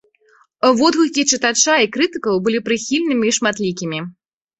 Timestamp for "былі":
2.47-2.59